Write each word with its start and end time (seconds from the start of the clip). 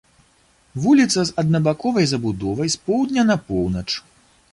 Вуліца 0.85 1.25
з 1.29 1.35
аднабаковай 1.41 2.05
забудовай 2.13 2.71
з 2.77 2.81
поўдня 2.87 3.27
на 3.31 3.37
поўнач. 3.51 3.87